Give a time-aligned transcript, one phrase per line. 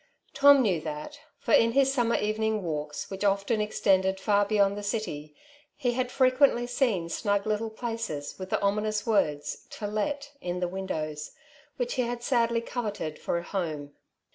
[0.33, 4.81] Tom knew that, for in his summer evening walks, which often extended far beyond the
[4.81, 5.35] city,
[5.75, 10.59] he had frequently seen snug little places, with the ominous words, ^^ To let" in
[10.59, 11.33] the windows,
[11.77, 13.93] which he had sadly coveted for a home.